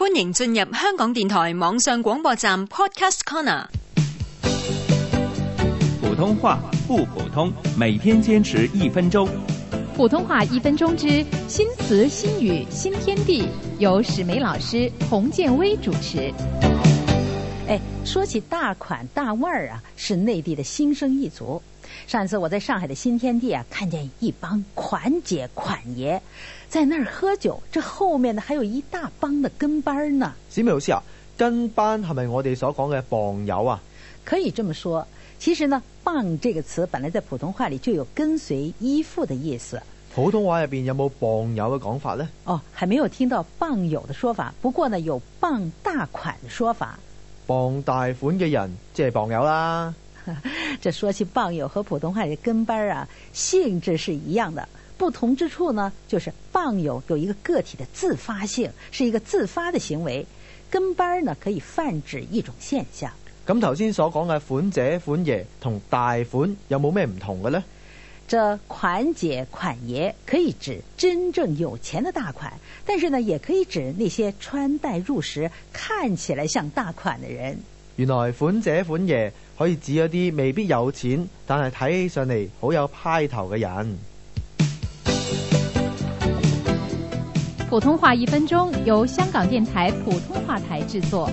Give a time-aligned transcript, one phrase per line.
[0.00, 3.66] 欢迎进入香港电台网上广播站 Podcast Corner。
[6.00, 9.28] 普通话不普通，每天坚持一分钟。
[9.94, 11.06] 普通话一分钟之
[11.48, 13.46] 新词新语新天地，
[13.78, 16.32] 由史梅老师、洪建威主持。
[17.70, 21.62] 哎，说起大款大腕儿啊，是内地的新生一族。
[22.08, 26.20] 上一次我在上海的新天地啊，看见一帮款姐款爷
[26.68, 30.34] 在那儿喝酒，这后面呢还有一大帮的跟班呢。
[30.50, 31.00] 史美老师啊，
[31.36, 33.80] 跟班系咪我哋所讲嘅傍友啊？
[34.24, 35.06] 可以这么说，
[35.38, 39.80] 其实呢，“傍”这个词本来在普通话里就有跟随依附的意思。
[40.12, 42.28] 普通话入边有冇傍友嘅讲法呢？
[42.42, 46.98] 哦，还没有听到傍友的说法，不过呢，有傍大款的说法。
[47.50, 49.92] 傍大款嘅人即系傍友啦。
[50.80, 54.68] 这说起傍友和普通话嘅跟班啊，性质是一样的。
[54.96, 60.24] 不同之处呢，就是傍友有一个个体的自发性，是一个自发的行为；
[60.70, 63.10] 跟班呢，可以泛指一种现象。
[63.44, 67.60] 咁头先所讲嘅款姐、款爷同大款有冇咩唔同嘅呢？
[68.30, 72.52] 这款姐款爷可以指真正有钱的大款，
[72.86, 77.58] 但是呢，也可以指那些穿戴入时、看起来像大款的人。
[77.96, 83.98] 原来款姐款爷可以指一啲未必有钱，但系睇起上嚟好有派头嘅人。
[87.68, 91.28] 普通话一分钟，由香港电台普通话台制作。